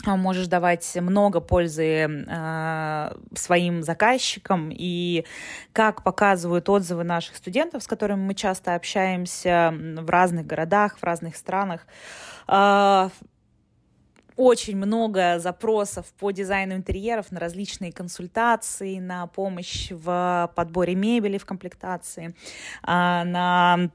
[0.06, 4.70] можешь давать много пользы э, своим заказчикам.
[4.72, 5.26] И
[5.74, 11.36] как показывают отзывы наших студентов, с которыми мы часто общаемся в разных городах, в разных
[11.36, 11.88] странах,
[12.48, 13.10] э,
[14.36, 21.46] очень много запросов по дизайну интерьеров на различные консультации, на помощь в подборе мебели, в
[21.46, 22.34] комплектации, э,
[22.84, 23.90] на а,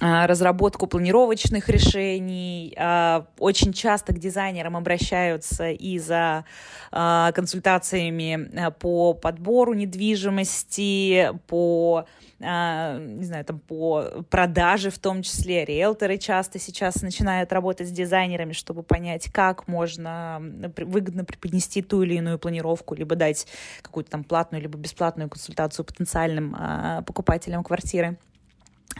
[0.00, 2.74] разработку планировочных решений.
[2.76, 6.44] А, очень часто к дизайнерам обращаются и за
[6.92, 12.06] а, консультациями по подбору недвижимости, по
[12.42, 15.66] не знаю, там по продаже в том числе.
[15.66, 20.40] Риэлторы часто сейчас начинают работать с дизайнерами, чтобы понять, как можно
[20.78, 23.46] выгодно преподнести ту или иную планировку, либо дать
[23.82, 26.56] какую-то там платную, либо бесплатную консультацию потенциальным
[27.04, 28.16] покупателям квартиры.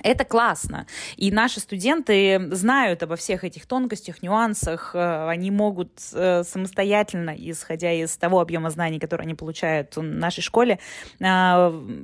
[0.03, 0.87] Это классно.
[1.17, 4.93] И наши студенты знают обо всех этих тонкостях, нюансах.
[4.95, 10.41] Э, они могут э, самостоятельно, исходя из того объема знаний, которые они получают в нашей
[10.43, 10.79] школе,
[11.19, 11.95] э,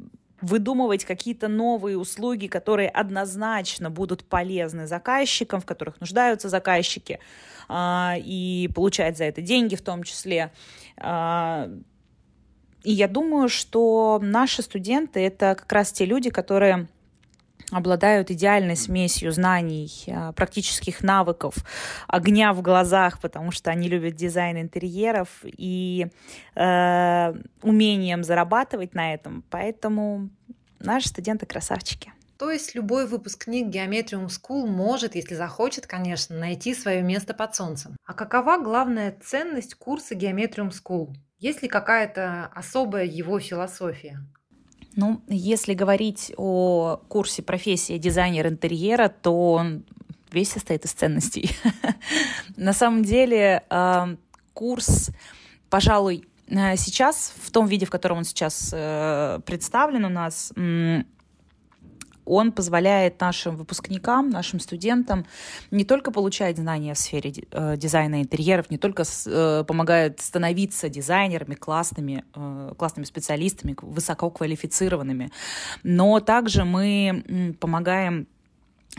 [0.42, 7.20] выдумывать какие-то новые услуги, которые однозначно будут полезны заказчикам, в которых нуждаются заказчики,
[7.72, 10.52] и получать за это деньги в том числе.
[10.98, 11.02] И
[12.92, 16.86] я думаю, что наши студенты— это как раз те люди, которые
[17.70, 21.54] обладают идеальной смесью знаний, а, практических навыков,
[22.06, 26.06] огня в глазах, потому что они любят дизайн интерьеров и
[26.54, 29.44] э, умением зарабатывать на этом.
[29.50, 30.30] Поэтому
[30.78, 32.12] наши студенты красавчики.
[32.38, 37.96] То есть любой выпускник Geometrium School может, если захочет, конечно, найти свое место под солнцем.
[38.04, 41.14] А какова главная ценность курса Geometrium School?
[41.38, 44.20] Есть ли какая-то особая его философия?
[44.96, 49.84] Ну, если говорить о курсе профессии дизайнер интерьера, то он
[50.32, 51.50] весь состоит из ценностей.
[52.56, 54.16] На самом деле а,
[54.54, 55.10] курс,
[55.68, 60.52] пожалуй, э, сейчас, в том виде, в котором он сейчас э, представлен у нас,
[62.26, 65.24] он позволяет нашим выпускникам, нашим студентам
[65.70, 71.54] не только получать знания в сфере э, дизайна интерьеров, не только э, помогает становиться дизайнерами,
[71.54, 75.30] классными, э, классными специалистами, высококвалифицированными,
[75.82, 78.26] но также мы помогаем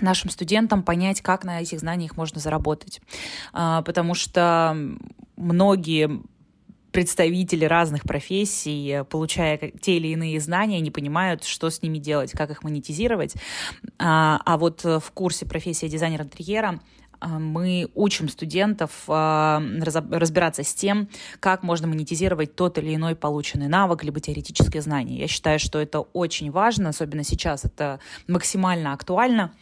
[0.02, 3.02] нашим студентам понять, как на этих знаниях можно заработать.
[3.54, 4.78] А, потому что
[5.36, 6.22] многие
[6.98, 12.32] представители разных профессий, э, получая те или иные знания, не понимают, что с ними делать,
[12.32, 13.36] как их монетизировать.
[14.00, 16.80] А, а вот э, в курсе профессия дизайнера интерьера
[17.22, 21.08] э, мы учим студентов разбираться с тем,
[21.40, 25.20] как можно монетизировать тот или иной полученный навык, либо теоретическое знание.
[25.20, 29.54] Я считаю, что это очень важно, особенно сейчас это максимально актуально,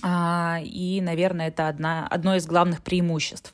[0.00, 3.52] и, наверное, это одна, одно из главных преимуществ.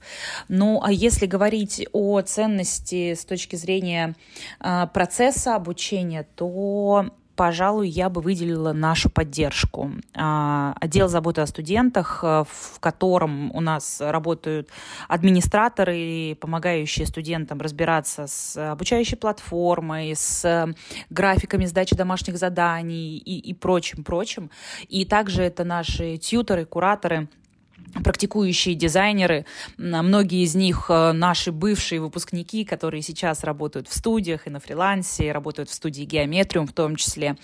[0.48, 4.14] Ну, а если говорить о ценности с точки зрения
[4.61, 7.07] а, процесса обучения, то
[7.38, 9.92] пожалуй, я бы выделила нашу поддержку.
[10.12, 14.70] А, отдел заботы о студентах, э, в котором у нас работают
[15.07, 20.74] администраторы, помогающие студентам разбираться с обучающей платформой, с
[21.11, 24.51] графиками сдачи домашних заданий и, и прочим-прочим.
[24.88, 27.29] И также это наши тьюторы, кураторы,
[28.03, 29.46] практикующие дизайнеры,
[29.77, 35.33] многие из них э, наши бывшие выпускники, которые сейчас работают в студиях и на фрилансе,
[35.33, 37.37] работают в студии Геометриум в том числе.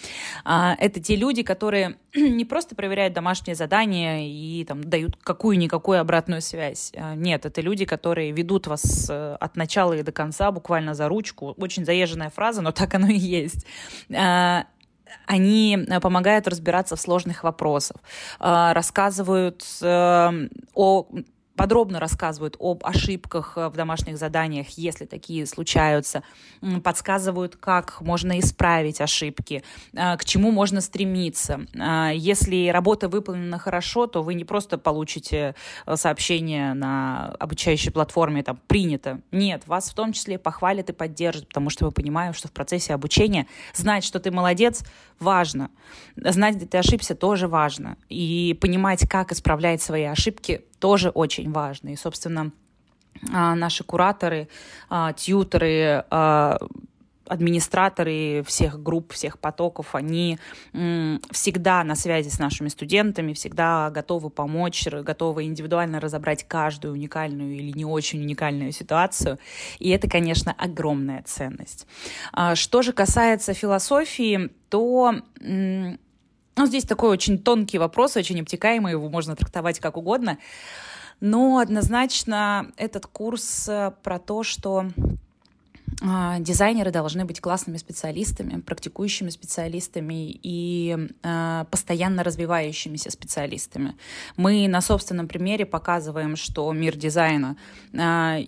[0.45, 6.43] А, это те люди, которые не просто проверяют домашние задания и там, дают какую-никакую обратную
[6.43, 6.93] связь.
[6.97, 11.09] А, нет, это люди, которые ведут вас э, от начала и до конца, буквально за
[11.09, 11.55] ручку.
[11.59, 13.67] Очень заезженная фраза, но так оно и есть
[14.15, 14.67] а,
[15.27, 17.97] они э, помогают разбираться в сложных вопросах,
[18.41, 21.07] э, рассказывают э, о
[21.57, 26.23] подробно рассказывают об ошибках в домашних заданиях, если такие случаются,
[26.83, 29.63] подсказывают, как можно исправить ошибки,
[29.93, 31.67] к чему можно стремиться.
[32.15, 35.55] Если работа выполнена хорошо, то вы не просто получите
[35.95, 39.21] сообщение на обучающей платформе там «принято».
[39.31, 42.95] Нет, вас в том числе похвалят и поддержат, потому что вы понимаете, что в процессе
[42.95, 44.83] обучения знать, что ты молодец,
[45.21, 45.71] важно.
[46.17, 47.97] Знать, где ты ошибся, тоже важно.
[48.09, 51.95] И понимать, как исправлять свои ошибки, тоже очень важно.
[51.95, 52.53] И, собственно,
[53.33, 54.49] а, наши кураторы,
[54.91, 56.59] а, тьютеры, а,
[57.27, 60.39] администраторы всех групп, всех потоков, они
[61.31, 67.73] всегда на связи с нашими студентами, всегда готовы помочь, готовы индивидуально разобрать каждую уникальную или
[67.73, 69.39] не очень уникальную ситуацию.
[69.79, 71.87] И это, конечно, огромная ценность.
[72.53, 75.15] Что же касается философии, то
[76.57, 80.39] ну, здесь такой очень тонкий вопрос, очень обтекаемый, его можно трактовать как угодно.
[81.21, 84.87] Но однозначно этот курс э, про то, что
[86.01, 93.95] дизайнеры должны быть классными специалистами, практикующими специалистами и э, постоянно развивающимися специалистами.
[94.37, 97.57] Мы на собственном примере показываем, что мир дизайна
[97.93, 97.99] э,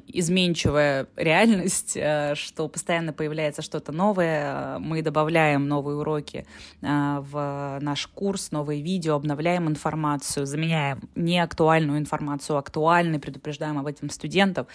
[0.09, 4.79] изменчивая реальность, э, что постоянно появляется что-то новое.
[4.79, 6.47] Мы добавляем новые уроки
[6.81, 14.67] в наш курс, новые видео, обновляем информацию, заменяем неактуальную информацию актуальной, предупреждаем об этом студентов.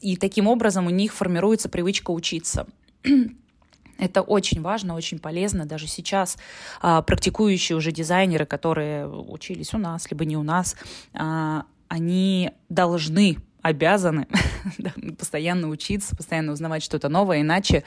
[0.00, 2.66] И таким образом у них формируется привычка учиться.
[3.98, 5.66] Это очень важно, очень полезно.
[5.66, 6.38] Даже сейчас
[6.80, 10.76] а, практикующие уже дизайнеры, которые учились у нас, либо не у нас,
[11.14, 14.26] а, они должны обязаны
[15.18, 17.84] постоянно учиться, постоянно узнавать что-то новое, иначе,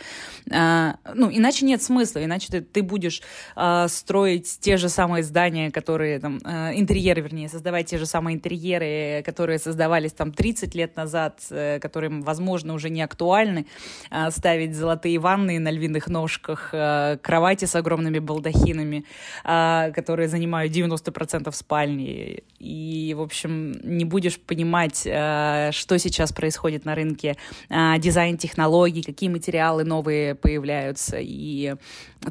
[0.49, 3.21] э, ну, иначе нет смысла, иначе ты, ты будешь
[3.55, 8.35] э, строить те же самые здания, которые, там, э, интерьеры, вернее, создавать те же самые
[8.35, 13.65] интерьеры, которые создавались там 30 лет назад, э, которые, возможно, уже не актуальны,
[14.09, 19.05] э, ставить золотые ванны на львиных ножках, э, кровати с огромными балдахинами,
[19.45, 26.85] э, которые занимают 90% спальни, и, в общем, не будешь понимать, э, что сейчас происходит
[26.85, 27.37] на рынке,
[27.69, 31.75] а, дизайн технологий, какие материалы новые появляются, и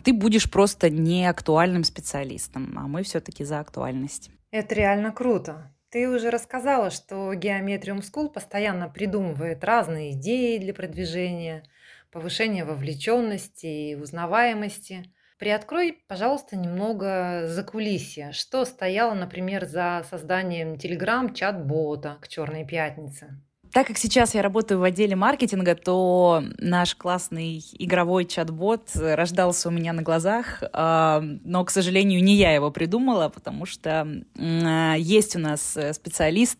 [0.04, 4.30] ты будешь просто не актуальным специалистом, а мы все-таки за актуальность.
[4.50, 5.72] Это реально круто.
[5.90, 11.64] Ты уже рассказала, что Geometrium School постоянно придумывает разные идеи для продвижения,
[12.12, 15.12] повышения вовлеченности и узнаваемости.
[15.40, 18.30] Приоткрой, пожалуйста, немного за кулисья.
[18.32, 23.40] Что стояло, например, за созданием Telegram-чат-бота к «Черной пятнице»?
[23.72, 29.72] Так как сейчас я работаю в отделе маркетинга, то наш классный игровой чат-бот рождался у
[29.72, 35.38] меня на глазах, а, но, к сожалению, не я его придумала, потому что есть у
[35.38, 36.58] нас специалист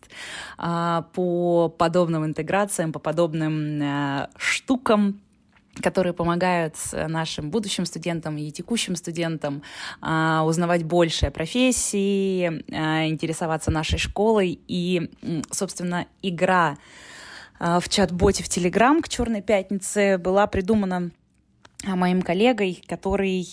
[0.57, 5.21] а, по подобным интеграциям, по подобным а, штукам,
[5.79, 9.63] которые помогают нашим будущим студентам и текущим студентам
[10.01, 14.59] а, узнавать больше о профессии, а, интересоваться нашей школой.
[14.67, 15.09] И,
[15.51, 16.77] собственно, игра
[17.59, 21.11] а, в чат-боте в Телеграм к «Черной пятнице» была придумана
[21.83, 23.43] моим коллегой, который,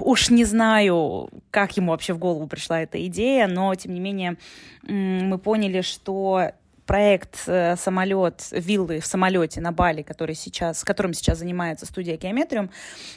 [0.00, 4.36] уж не знаю, как ему вообще в голову пришла эта идея, но, тем не менее,
[4.82, 6.52] мы поняли, что
[6.88, 12.70] проект э, самолет, виллы в самолете на Бали, который сейчас, которым сейчас занимается студия Геометриум,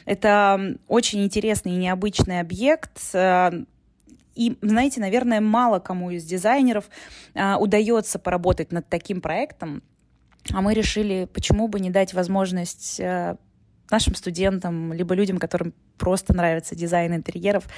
[0.04, 3.64] это очень интересный и необычный объект, э,
[4.34, 6.88] и, знаете, наверное, мало кому из дизайнеров
[7.34, 9.82] а, удается поработать над таким проектом.
[10.52, 16.74] А мы решили, почему бы не дать возможность нашим студентам, либо людям, которым просто нравится
[16.74, 17.68] дизайн интерьеров,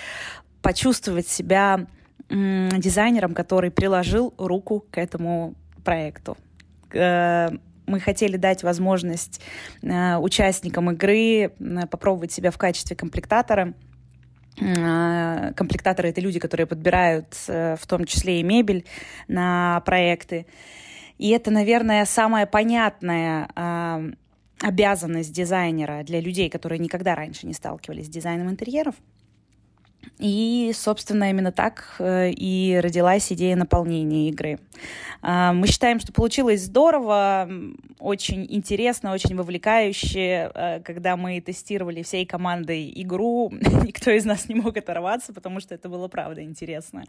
[0.63, 1.87] почувствовать себя
[2.31, 6.37] дизайнером, который приложил руку к этому проекту.
[6.93, 7.51] Э,
[7.87, 9.41] мы хотели дать возможность
[9.83, 11.51] э, участникам игры э,
[11.91, 13.75] попробовать себя в качестве комплектатора.
[14.57, 18.85] Комплектаторы— это люди, которые подбирают в том числе и мебель
[19.27, 20.47] на проекты.
[21.19, 23.49] И это, наверное, самая понятная
[24.61, 28.95] обязанность дизайнера для людей, которые никогда раньше не сталкивались с дизайном интерьеров—
[30.19, 34.61] и, собственно, именно так э, и родилась идея наполнения игры.
[35.23, 37.49] А, мы считаем, что получилось здорово,
[37.99, 40.53] очень интересно, очень вовлекающе.
[40.55, 43.51] Э, когда мы тестировали всей командой игру,
[43.85, 47.05] никто из нас не мог оторваться, потому что это было правда интересно.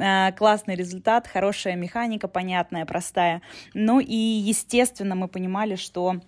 [0.00, 3.42] А, классный результат, хорошая механика, понятная, простая.
[3.74, 6.20] Ну и, естественно, мы понимали, что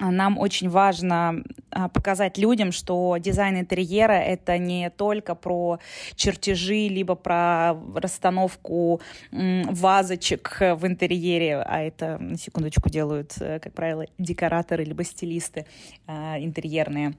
[0.00, 5.78] нам очень важно а, показать людям, что дизайн интерьера— это не только про
[6.14, 14.06] чертежи, либо про расстановку вазочек в интерьере, а это, на секундочку, делают, э, как правило,
[14.18, 15.66] декораторы либо стилисты
[16.06, 17.14] а, интерьерные.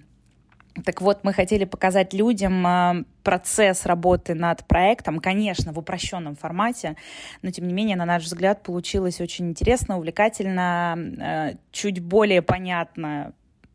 [0.86, 6.96] Так вот, мы хотели показать людям а, процесс работы над проектом, конечно, в упрощенном формате,
[7.44, 13.34] но, тем не менее, на наш взгляд, получилось очень интересно, увлекательно, а, чуть более понятно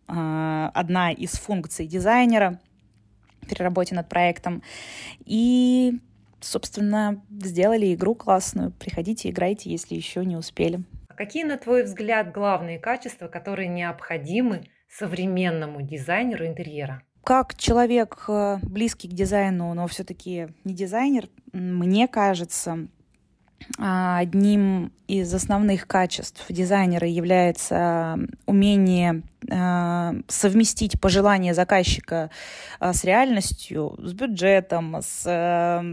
[0.08, 2.58] а, одна из функций дизайнера
[3.48, 4.62] при работе над проектом.
[5.24, 6.00] И,
[6.40, 8.72] собственно, сделали игру классную.
[8.72, 10.82] Приходите, играйте, если еще не успели.
[11.16, 17.02] Какие, на твой взгляд, главные качества, которые необходимы современному дизайнеру интерьера?
[17.24, 22.88] Как человек э, близкий к дизайну, но все-таки не дизайнер, мне кажется,
[23.78, 32.30] а, одним из основных качеств дизайнера является умение а, совместить пожелания заказчика
[32.78, 35.84] а, с реальностью, с бюджетом, с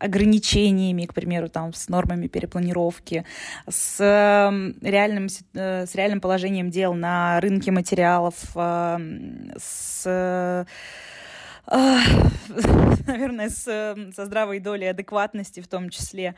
[0.00, 3.24] ограничениями, к примеру, там, с нормами перепланировки,
[3.68, 10.66] с, эм, реальным, э, с реальным положением дел на рынке материалов, эм, с
[13.06, 13.64] наверное, с,
[14.14, 16.34] со здравой долей адекватности в том числе.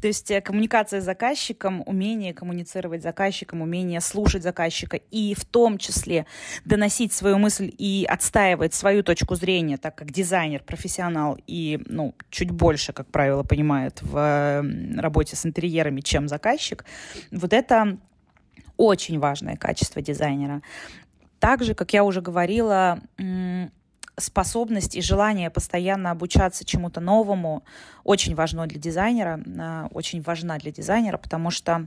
[0.00, 5.44] То есть э, коммуникация с заказчиком, умение коммуницировать с заказчиком, умение слушать заказчика и в
[5.44, 6.26] том числе
[6.64, 12.50] доносить свою мысль и отстаивать свою точку зрения, так как дизайнер, профессионал и ну, чуть
[12.50, 14.64] больше, как правило, понимает в
[14.96, 16.84] работе с интерьерами, чем заказчик,
[17.30, 17.98] вот это
[18.76, 20.62] очень важное качество дизайнера.
[21.38, 23.00] Также, как я уже говорила,
[24.16, 27.64] способность и желание постоянно обучаться чему-то новому
[28.04, 31.86] очень важно для дизайнера, а, очень важна для дизайнера, потому что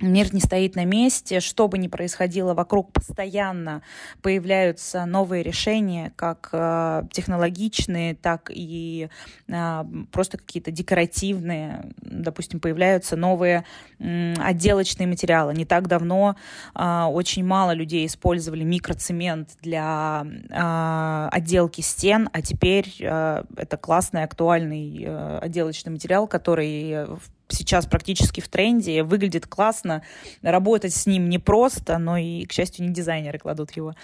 [0.00, 3.82] Мир не стоит на месте, что бы ни происходило вокруг, постоянно
[4.22, 9.08] появляются новые решения, как э, технологичные, так и
[9.48, 11.90] э, просто какие-то декоративные.
[12.00, 13.64] Допустим, появляются новые
[13.98, 15.52] э, отделочные материалы.
[15.54, 16.36] Не так давно
[16.76, 24.22] э, очень мало людей использовали микроцемент для э, отделки стен, а теперь э, это классный,
[24.22, 30.02] актуальный э, отделочный материал, который в сейчас практически в тренде, выглядит классно,
[30.42, 33.94] работать с ним непросто, но и, к счастью, не дизайнеры кладут его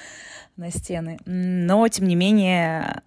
[0.57, 1.19] на стены.
[1.27, 3.03] Но, тем не менее,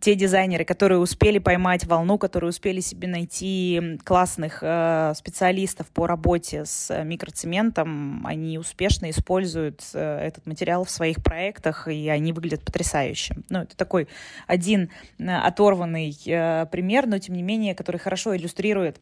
[0.00, 6.64] те дизайнеры, которые успели поймать волну, которые успели себе найти классных э, специалистов по работе
[6.64, 13.36] с микроцементом, они успешно используют э, этот материал в своих проектах, и они выглядят потрясающе.
[13.48, 14.06] Ну, это такой
[14.46, 19.00] один э, оторванный э, пример, но, тем не менее, который хорошо иллюстрирует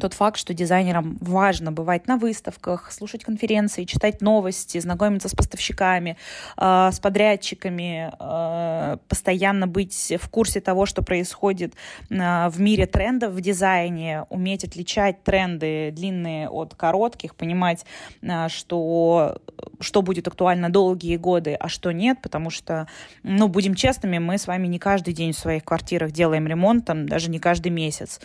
[0.00, 6.16] тот факт, что дизайнерам важно бывать на выставках, слушать конференции, читать новости, знакомиться с поставщиками,
[6.56, 11.74] э, с подрядчиками, э, постоянно быть в курсе того, что происходит
[12.10, 17.84] э, в мире трендов в дизайне, уметь отличать тренды длинные от коротких, понимать,
[18.22, 19.38] э, что,
[19.80, 22.86] что будет актуально долгие годы, а что нет, потому что,
[23.22, 27.08] ну, будем честными, мы с вами не каждый день в своих квартирах делаем ремонт, там,
[27.08, 28.20] даже не каждый месяц.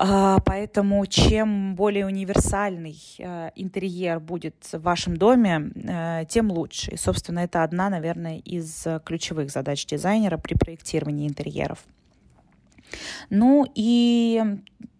[0.00, 6.92] А, поэтому чем более универсальный э, интерьер будет в вашем доме, э, тем лучше.
[6.92, 11.80] И, собственно, это одна, наверное, из ключевых задач дизайнера при проектировании интерьеров.
[13.28, 14.40] Ну и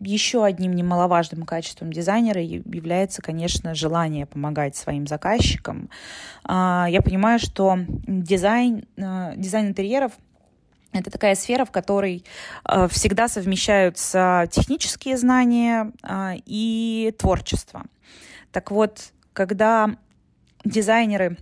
[0.01, 5.90] еще одним немаловажным качеством дизайнера является, конечно, желание помогать своим заказчикам.
[6.42, 7.78] А, я понимаю, что
[8.09, 10.11] дизайн, э, дизайн интерьеров–
[10.93, 12.24] это такая сфера, в которой
[12.64, 17.84] э, всегда совмещаются технические знания э, и творчество.
[18.53, 19.91] Так вот, когда
[20.64, 21.36] дизайнеры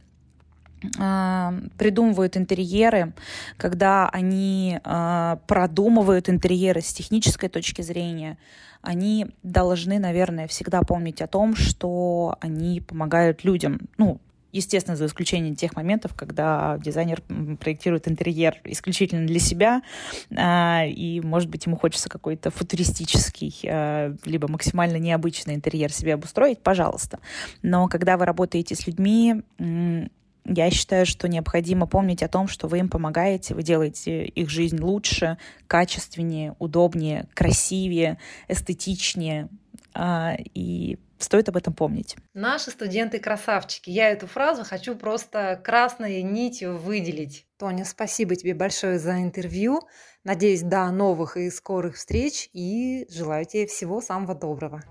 [0.99, 3.13] э, придумывают интерьеры,
[3.57, 8.39] когда они э, продумывают интерьеры с технической точки зрения,
[8.83, 13.81] они должны, наверное, всегда помнить о том, что они помогают людям.
[13.99, 14.21] Ну,
[14.57, 17.21] Естественно, за исключением тех моментов, когда дизайнер
[17.61, 19.83] проектирует интерьер исключительно для себя,
[20.35, 26.61] а, и, может быть, ему хочется какой-то футуристический, а, либо максимально необычный интерьер себе обустроить,
[26.61, 27.19] пожалуйста.
[27.61, 29.43] Но когда вы работаете с людьми,
[30.47, 34.81] я считаю, что необходимо помнить о том, что вы им помогаете, вы делаете их жизнь
[34.81, 35.37] лучше,
[35.67, 38.17] качественнее, удобнее, красивее,
[38.49, 39.51] эстетичнее.
[39.93, 42.17] А, и стоит об этом помнить.
[42.35, 43.91] Наши студенты красавчики.
[43.91, 47.47] Я эту фразу хочу просто красной нитью выделить.
[47.59, 49.81] Тоня, спасибо тебе большое за интервью.
[50.25, 54.83] Надеюсь, до новых и скорых встреч и желаю тебе всего самого доброго.